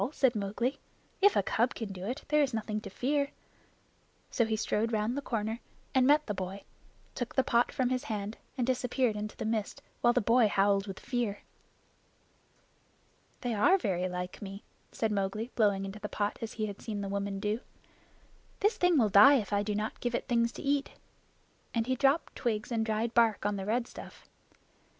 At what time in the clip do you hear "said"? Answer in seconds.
0.11-0.35, 14.91-15.11